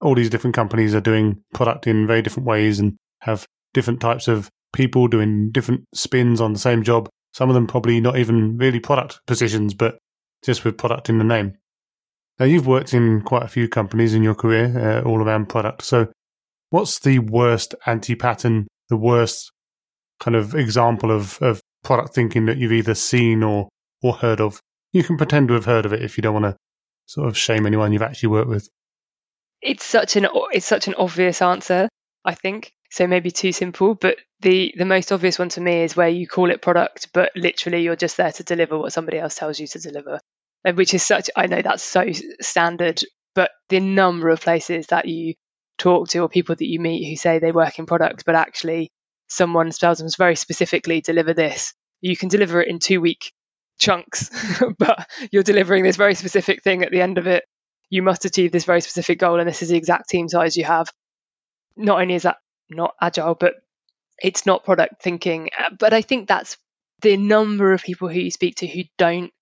[0.01, 4.29] all these different companies are doing product in very different ways and have different types
[4.29, 7.09] of people doing different spins on the same job.
[7.33, 9.99] Some of them probably not even really product positions, but
[10.45, 11.57] just with product in the name.
[12.39, 15.83] Now, you've worked in quite a few companies in your career, uh, all around product.
[15.83, 16.09] So,
[16.71, 19.51] what's the worst anti pattern, the worst
[20.21, 23.69] kind of example of, of product thinking that you've either seen or,
[24.03, 24.61] or heard of?
[24.93, 26.57] You can pretend to have heard of it if you don't want to
[27.07, 28.69] sort of shame anyone you've actually worked with.
[29.63, 31.89] It's such an it's such an obvious answer,
[32.25, 32.73] I think.
[32.91, 36.29] So maybe too simple, but the the most obvious one to me is where you
[36.29, 39.67] call it product, but literally you're just there to deliver what somebody else tells you
[39.69, 40.21] to deliver.
[40.75, 42.07] Which is such, I know that's so
[42.41, 43.01] standard,
[43.35, 45.35] but the number of places that you
[45.79, 48.91] talk to or people that you meet who say they work in product, but actually
[49.29, 51.75] someone tells them very specifically deliver this.
[52.01, 53.33] You can deliver it in two week
[53.79, 54.31] chunks,
[54.79, 57.45] but you're delivering this very specific thing at the end of it.
[57.89, 60.65] You must achieve this very specific goal, and this is the exact team size you
[60.65, 60.93] have.
[61.77, 63.55] Not only is that not agile, but
[64.19, 65.51] it's not product thinking.
[65.57, 66.57] Uh, but I think that's
[67.03, 69.33] the number of people who you speak to who don't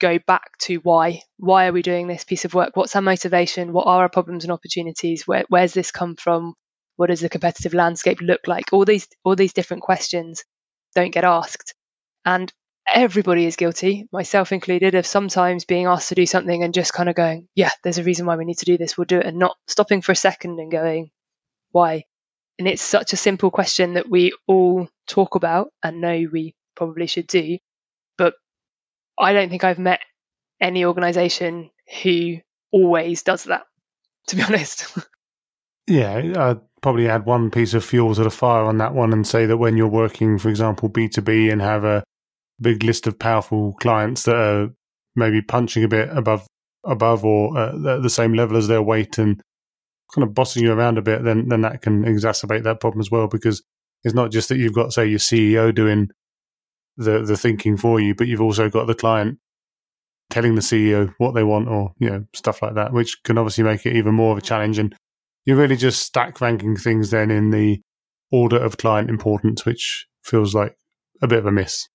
[0.00, 2.76] go back to why why are we doing this piece of work?
[2.76, 3.72] What's our motivation?
[3.72, 5.26] What are our problems and opportunities?
[5.26, 6.54] Where where's this come from?
[6.96, 8.72] What does the competitive landscape look like?
[8.72, 10.44] All these all these different questions
[10.94, 11.74] don't get asked.
[12.24, 12.52] And
[12.88, 17.08] everybody is guilty myself included of sometimes being asked to do something and just kind
[17.08, 18.96] of going yeah there's a reason why we need to do this.
[18.96, 21.10] We'll do it and not stopping for a second and going
[21.72, 22.04] why?
[22.58, 27.06] And it's such a simple question that we all talk about and know we probably
[27.06, 27.58] should do
[28.18, 28.34] but
[29.18, 30.00] I don't think I've met
[30.60, 31.70] any organization
[32.02, 32.36] who
[32.72, 33.62] always does that,
[34.28, 34.96] to be honest.
[35.86, 39.26] yeah, I'd probably add one piece of fuel to the fire on that one and
[39.26, 42.04] say that when you're working, for example, B2B and have a
[42.60, 44.68] big list of powerful clients that are
[45.14, 46.46] maybe punching a bit above
[46.84, 49.40] above or uh, the same level as their weight and
[50.14, 53.10] kind of bossing you around a bit, then then that can exacerbate that problem as
[53.10, 53.62] well because
[54.04, 56.08] it's not just that you've got say your CEO doing
[56.96, 59.38] the the thinking for you, but you've also got the client
[60.28, 63.64] telling the CEO what they want or you know stuff like that, which can obviously
[63.64, 64.78] make it even more of a challenge.
[64.78, 64.94] And
[65.44, 67.80] you're really just stack ranking things then in the
[68.30, 70.76] order of client importance, which feels like
[71.22, 71.88] a bit of a miss.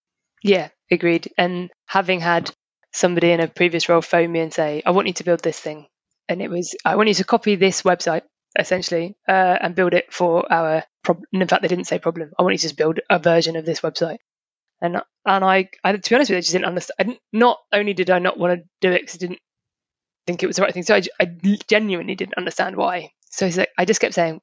[0.44, 1.32] Yeah, agreed.
[1.38, 2.52] And having had
[2.94, 5.60] somebody in a previous role phone me and say, I want you to build this
[5.60, 5.88] thing.
[6.28, 8.24] And it was, I want you to copy this website
[8.58, 11.26] essentially uh, and build it for our problem.
[11.32, 12.32] In fact, they didn't say problem.
[12.38, 14.18] I want you to just build a version of this website.
[14.82, 16.96] And and I, I to be honest with you, I just didn't understand.
[17.00, 19.40] I didn't, not only did I not want to do it because I didn't
[20.26, 21.26] think it was the right thing, so I, I
[21.68, 23.12] genuinely didn't understand why.
[23.30, 24.42] So he's like, I just kept saying,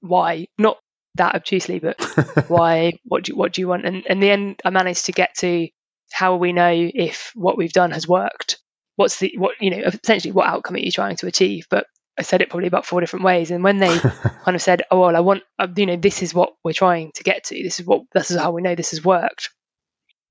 [0.00, 0.48] why?
[0.58, 0.78] Not
[1.14, 2.00] that obtusely, but
[2.48, 2.98] why?
[3.04, 3.86] What do you, what do you want?
[3.86, 5.68] And in the end, I managed to get to
[6.10, 8.58] how we know if what we've done has worked.
[8.96, 11.66] What's the what you know essentially what outcome are you trying to achieve?
[11.70, 11.86] But
[12.18, 13.50] I said it probably about four different ways.
[13.50, 13.96] And when they
[14.44, 17.12] kind of said, "Oh well, I want uh, you know this is what we're trying
[17.14, 17.62] to get to.
[17.62, 19.50] This is what this is how we know this has worked."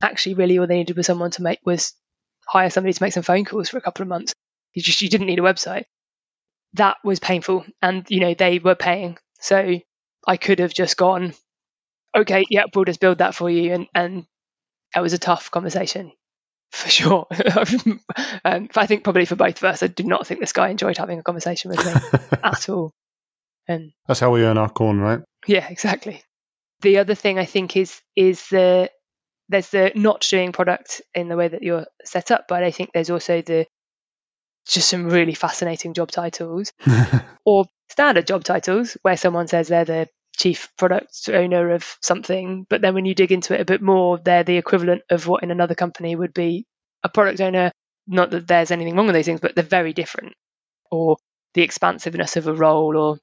[0.01, 1.93] Actually, really, all they needed was someone to make was
[2.47, 4.33] hire somebody to make some phone calls for a couple of months.
[4.73, 5.85] You just you didn't need a website.
[6.73, 9.79] That was painful, and you know they were paying, so
[10.27, 11.33] I could have just gone,
[12.15, 14.25] "Okay, yeah, we'll just build that for you," and and
[14.95, 16.11] it was a tough conversation
[16.71, 17.27] for sure.
[18.45, 20.97] um, I think probably for both of us, I do not think this guy enjoyed
[20.97, 21.93] having a conversation with me
[22.43, 22.91] at all.
[23.67, 25.21] And that's how we earn our corn, right?
[25.45, 26.23] Yeah, exactly.
[26.81, 28.89] The other thing I think is is the
[29.49, 32.91] there's the not doing product in the way that you're set up, but I think
[32.93, 33.65] there's also the
[34.67, 36.73] just some really fascinating job titles
[37.45, 42.81] or standard job titles where someone says they're the chief product owner of something, but
[42.81, 45.51] then when you dig into it a bit more, they're the equivalent of what in
[45.51, 46.65] another company would be
[47.03, 47.71] a product owner.
[48.05, 50.33] Not that there's anything wrong with those things, but they're very different.
[50.91, 51.17] Or
[51.53, 53.17] the expansiveness of a role, or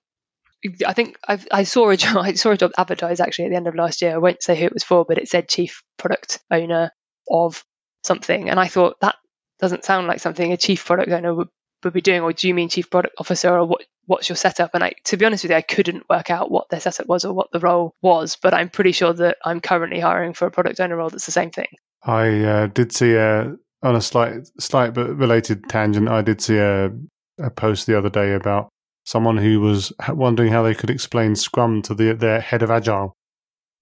[0.87, 3.57] I think I've, i saw a job, I saw a job advertised actually at the
[3.57, 4.14] end of last year.
[4.14, 6.90] I won't say who it was for, but it said chief product owner
[7.31, 7.64] of
[8.03, 9.16] something, and I thought that
[9.61, 11.48] doesn't sound like something a chief product owner would,
[11.83, 12.20] would be doing.
[12.20, 14.70] Or do you mean chief product officer, or what what's your setup?
[14.74, 17.24] And I, to be honest with you, I couldn't work out what their setup was
[17.24, 20.50] or what the role was, but I'm pretty sure that I'm currently hiring for a
[20.50, 21.68] product owner role that's the same thing.
[22.03, 26.09] I uh, did see a on a slight, slight but related tangent.
[26.09, 26.90] I did see a,
[27.38, 28.70] a post the other day about
[29.04, 33.14] someone who was wondering how they could explain Scrum to the, their head of Agile.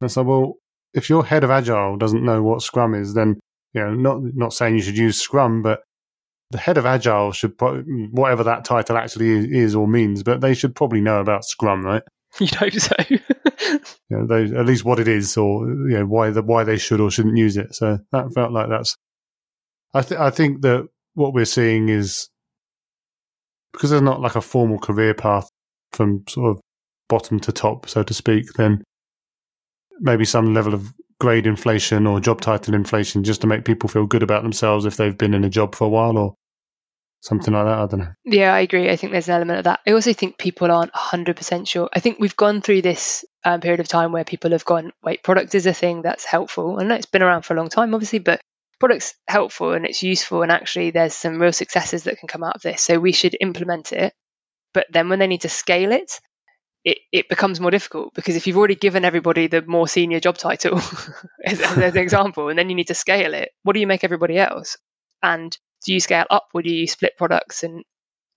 [0.00, 0.54] And said, well,
[0.94, 3.40] if your head of Agile doesn't know what Scrum is, then
[3.72, 5.82] you know, not not saying you should use Scrum, but
[6.52, 7.54] the head of agile should
[8.12, 12.02] whatever that title actually is or means but they should probably know about scrum right?
[12.38, 12.94] You'd hope so.
[14.10, 16.76] You know, they, at least what it is or you know why the why they
[16.76, 17.74] should or shouldn't use it.
[17.74, 18.96] So that felt like that's
[19.94, 22.28] i th- i think that what we're seeing is
[23.72, 25.48] because there's not like a formal career path
[25.92, 26.60] from sort of
[27.08, 28.82] bottom to top so to speak then
[30.00, 34.06] maybe some level of grade inflation or job title inflation just to make people feel
[34.06, 36.34] good about themselves if they've been in a job for a while or
[37.20, 37.78] something like that.
[37.78, 38.12] I don't know.
[38.24, 38.90] Yeah, I agree.
[38.90, 39.80] I think there's an element of that.
[39.86, 41.88] I also think people aren't 100% sure.
[41.94, 45.22] I think we've gone through this um, period of time where people have gone, wait,
[45.22, 46.78] product is a thing that's helpful.
[46.80, 48.40] I know it's been around for a long time, obviously, but
[48.82, 50.42] product's helpful and it's useful.
[50.42, 52.82] And actually, there's some real successes that can come out of this.
[52.82, 54.12] So we should implement it.
[54.74, 56.20] But then when they need to scale it,
[56.84, 60.36] it, it becomes more difficult because if you've already given everybody the more senior job
[60.36, 60.78] title
[61.44, 64.02] as, as an example, and then you need to scale it, what do you make
[64.02, 64.76] everybody else?
[65.22, 67.84] And do you scale up or do you split products and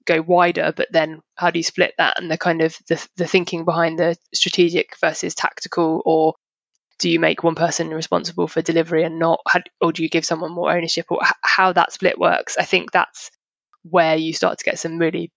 [0.05, 3.25] go wider but then how do you split that and the kind of the, the
[3.25, 6.35] thinking behind the strategic versus tactical or
[6.99, 9.41] do you make one person responsible for delivery and not
[9.81, 12.57] or do you give someone more ownership or how that split works?
[12.57, 13.31] I think that's
[13.83, 15.31] where you start to get some really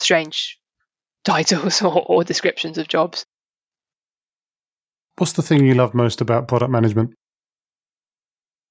[0.00, 0.58] strange
[1.24, 3.26] titles or, or descriptions of jobs.
[5.16, 7.14] What's the thing you love most about product management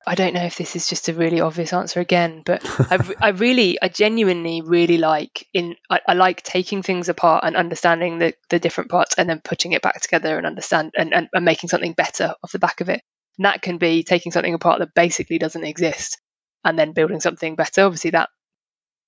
[0.07, 3.29] I don't know if this is just a really obvious answer again, but I, I
[3.29, 8.33] really, I genuinely really like in, I, I, like taking things apart and understanding the,
[8.49, 11.69] the different parts and then putting it back together and understand and, and, and making
[11.69, 13.01] something better off the back of it.
[13.37, 16.21] And that can be taking something apart that basically doesn't exist
[16.63, 17.81] and then building something better.
[17.81, 18.29] Obviously that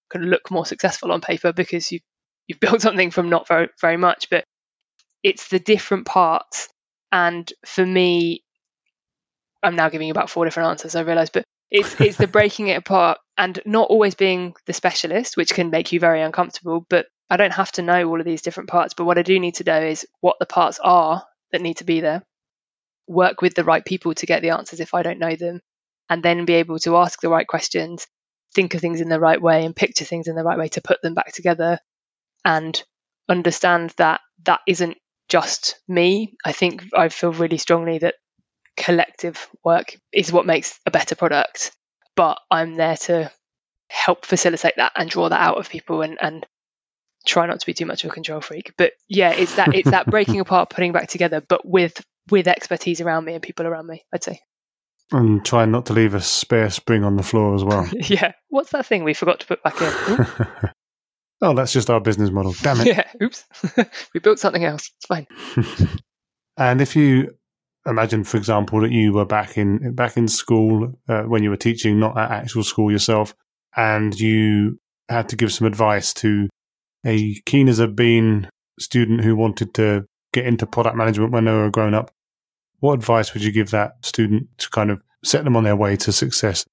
[0.10, 2.00] can look more successful on paper because you,
[2.48, 4.44] you've built something from not very, very much, but
[5.24, 6.68] it's the different parts.
[7.10, 8.44] And for me,
[9.62, 12.68] I'm now giving you about four different answers, I realise, but it's it's the breaking
[12.68, 16.86] it apart and not always being the specialist, which can make you very uncomfortable.
[16.90, 18.94] But I don't have to know all of these different parts.
[18.94, 21.84] But what I do need to know is what the parts are that need to
[21.84, 22.24] be there.
[23.08, 25.62] Work with the right people to get the answers if I don't know them,
[26.10, 28.08] and then be able to ask the right questions,
[28.56, 30.82] think of things in the right way, and picture things in the right way to
[30.82, 31.80] put them back together,
[32.46, 32.82] and
[33.28, 34.98] understand that that isn't
[35.28, 36.36] just me.
[36.44, 38.16] I think I feel really strongly that
[38.80, 41.72] collective work is what makes a better product.
[42.16, 43.32] But I'm there to
[43.90, 46.46] help facilitate that and draw that out of people and, and
[47.28, 48.74] try not to be too much of a control freak.
[48.78, 53.02] But yeah, it's that it's that breaking apart, putting back together, but with with expertise
[53.02, 54.40] around me and people around me, I'd say.
[55.12, 57.88] And trying not to leave a spare spring on the floor as well.
[57.94, 58.34] yeah.
[58.50, 60.70] What's that thing we forgot to put back in?
[61.42, 62.54] oh, that's just our business model.
[62.62, 62.88] Damn it.
[62.88, 63.06] Yeah.
[63.24, 63.44] Oops.
[64.14, 64.92] we built something else.
[64.98, 65.26] It's fine.
[66.58, 67.34] and if you
[67.86, 71.58] imagine, for example, that you were back in back in school uh, when you were
[71.58, 73.34] teaching, not at actual school yourself,
[73.76, 76.48] and you had to give some advice to
[77.06, 78.50] a keen as a bean
[78.80, 82.12] student who wanted to get into product management when they were grown up,
[82.80, 85.96] what advice would you give that student to kind of set them on their way
[85.98, 86.66] to success?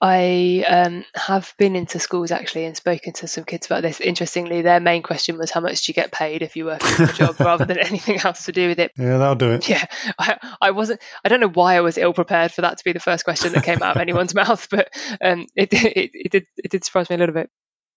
[0.00, 3.98] I um, have been into schools actually and spoken to some kids about this.
[3.98, 7.08] Interestingly, their main question was how much do you get paid if you work in
[7.08, 8.92] a job rather than anything else to do with it.
[8.98, 9.66] Yeah, that'll do it.
[9.66, 9.86] Yeah,
[10.18, 12.92] I, I, wasn't, I don't know why I was ill prepared for that to be
[12.92, 14.90] the first question that came out of anyone's mouth, but
[15.22, 17.48] um, it, it, it, did, it did surprise me a little bit.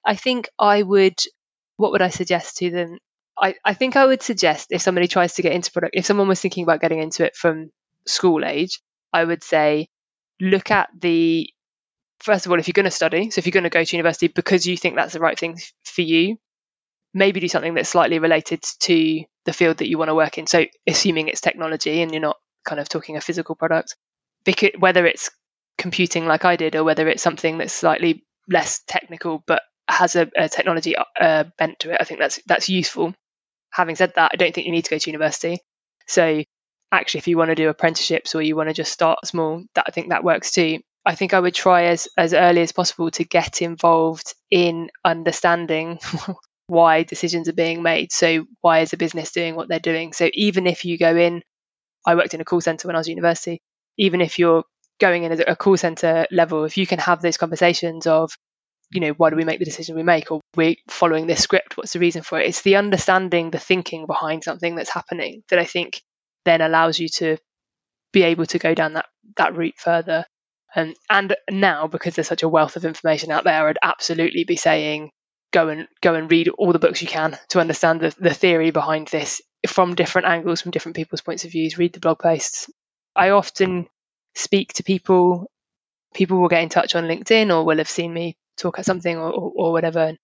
[0.05, 1.19] I think I would,
[1.75, 2.99] what would I suggest to them?
[3.37, 6.29] I, I think I would suggest if somebody tries to get into product, if someone
[6.29, 7.71] was thinking about getting into it from
[8.05, 8.79] school age,
[9.11, 9.89] I would say
[10.39, 11.49] look at the
[12.19, 13.95] first of all, if you're going to study, so if you're going to go to
[13.95, 16.37] university because you think that's the right thing for you,
[17.13, 20.47] maybe do something that's slightly related to the field that you want to work in.
[20.47, 23.95] So, assuming it's technology and you're not kind of talking a physical product,
[24.45, 25.29] because whether it's
[25.77, 30.29] computing like I did or whether it's something that's slightly less technical but has a,
[30.35, 33.13] a technology uh, bent to it, I think that's that's useful
[33.71, 35.59] having said that, I don't think you need to go to university.
[36.07, 36.43] So
[36.91, 39.85] actually, if you want to do apprenticeships or you want to just start small, that
[39.87, 40.79] I think that works too.
[41.05, 45.99] I think I would try as as early as possible to get involved in understanding
[46.67, 48.11] why decisions are being made.
[48.11, 50.13] So why is a business doing what they're doing?
[50.13, 51.41] So even if you go in,
[52.05, 53.61] I worked in a call center when I was at university.
[53.97, 54.63] Even if you're
[54.99, 58.31] going in at a call center level, if you can have those conversations of
[58.91, 60.31] you know, why do we make the decision we make?
[60.31, 61.77] Or we're following this script.
[61.77, 62.47] What's the reason for it?
[62.47, 66.01] It's the understanding, the thinking behind something that's happening that I think
[66.45, 67.37] then allows you to
[68.11, 69.05] be able to go down that,
[69.37, 70.25] that route further.
[70.75, 74.55] And, and now, because there's such a wealth of information out there, I'd absolutely be
[74.55, 75.11] saying,
[75.51, 78.71] go and go and read all the books you can to understand the, the theory
[78.71, 81.77] behind this from different angles, from different people's points of views.
[81.77, 82.69] Read the blog posts.
[83.15, 83.87] I often
[84.35, 85.49] speak to people.
[86.13, 89.17] People will get in touch on LinkedIn or will have seen me talk at something
[89.17, 90.15] or, or, or whatever.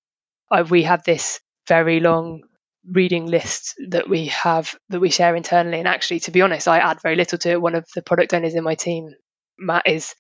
[0.52, 2.42] I, we have this very long
[2.88, 5.80] reading list that we have that we share internally.
[5.80, 7.62] And actually, to be honest, I add very little to it.
[7.62, 9.10] One of the product owners in my team,
[9.58, 10.14] Matt, is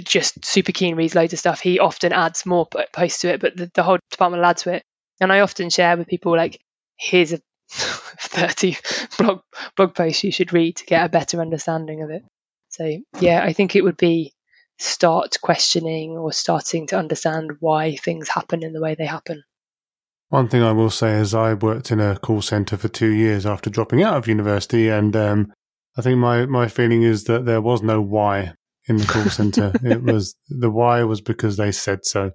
[0.00, 1.60] just super keen, reads loads of stuff.
[1.60, 4.74] He often adds more posts to it, but the, the whole department will add to
[4.74, 4.82] it.
[5.20, 6.60] And I often share with people like,
[6.98, 7.40] here's a
[7.70, 8.76] 30
[9.18, 9.40] blog
[9.76, 12.22] blog posts you should read to get a better understanding of it.
[12.68, 14.32] So yeah, I think it would be
[14.78, 19.44] start questioning or starting to understand why things happen in the way they happen.
[20.28, 23.44] One thing I will say is I worked in a call center for two years
[23.44, 25.52] after dropping out of university, and um,
[25.96, 28.54] I think my, my feeling is that there was no why
[28.88, 29.72] in the call center.
[29.82, 32.32] it was the why was because they said so.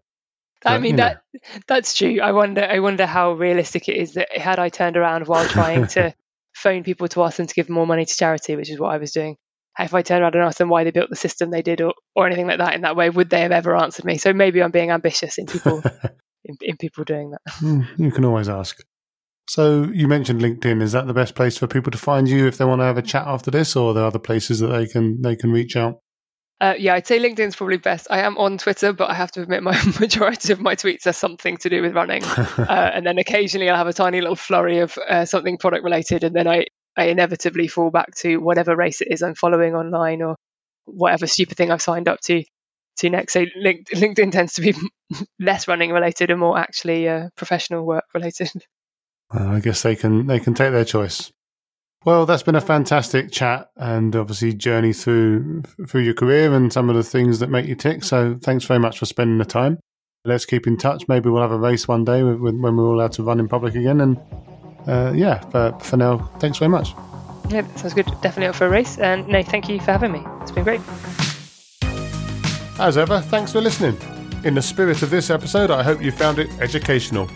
[0.64, 1.40] But, I mean that know.
[1.68, 2.20] that's true.
[2.20, 5.88] I wonder I wonder how realistic it is that had I turned around while trying
[5.88, 6.14] to
[6.56, 8.98] phone people to ask them to give more money to charity, which is what I
[8.98, 9.38] was doing,
[9.80, 11.94] if I turned around and asked them why they built the system they did or,
[12.16, 14.18] or anything like that in that way, would they have ever answered me?
[14.18, 15.84] So maybe I'm being ambitious in people
[16.46, 17.42] in, in people doing that.
[17.62, 18.80] Mm, you can always ask.
[19.50, 20.82] So you mentioned LinkedIn.
[20.82, 22.98] Is that the best place for people to find you if they want to have
[22.98, 25.76] a chat after this, or are there other places that they can they can reach
[25.78, 26.02] out?
[26.60, 28.08] Uh, yeah, I'd say LinkedIn's probably best.
[28.10, 31.14] I am on Twitter, but I have to admit my majority of my tweets are
[31.14, 32.24] something to do with running,
[32.58, 36.24] uh, and then occasionally I'll have a tiny little flurry of uh, something product related,
[36.24, 40.24] and then I I inevitably fall back to whatever race it is I'm following online
[40.24, 40.36] or
[40.86, 42.44] whatever stupid thing I've signed up to
[42.98, 43.34] to next.
[43.34, 44.74] So LinkedIn tends to be
[45.40, 48.50] less running related and more actually uh, professional work related.
[49.30, 51.32] I guess they can they can take their choice.
[52.06, 56.90] Well, that's been a fantastic chat and obviously journey through through your career and some
[56.90, 58.04] of the things that make you tick.
[58.04, 59.80] So thanks very much for spending the time.
[60.24, 61.08] Let's keep in touch.
[61.08, 63.76] Maybe we'll have a race one day when we're all allowed to run in public
[63.76, 64.18] again and
[64.88, 66.94] uh, yeah, but for now, thanks very much.
[67.50, 68.06] Yeah, sounds good.
[68.22, 68.98] Definitely up for a race.
[68.98, 70.24] And no, thank you for having me.
[70.42, 70.82] It's been great.
[72.80, 73.98] As ever, thanks for listening.
[74.44, 77.30] In the spirit of this episode, I hope you found it educational.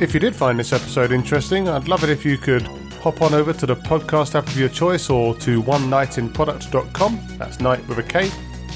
[0.00, 2.68] If you did find this episode interesting, I'd love it if you could
[3.00, 7.86] hop on over to the podcast app of your choice or to oneknightinproduct.com, that's night
[7.88, 8.30] with a K,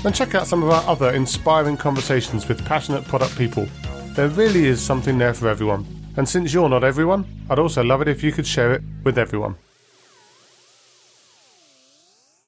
[0.05, 3.69] and check out some of our other inspiring conversations with passionate product people.
[4.15, 5.87] There really is something there for everyone.
[6.17, 9.19] And since you're not everyone, I'd also love it if you could share it with
[9.19, 9.57] everyone.